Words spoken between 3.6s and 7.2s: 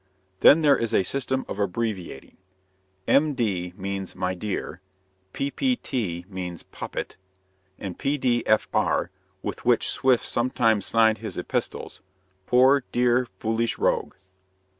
means "my dear," "Ppt" means "poppet,"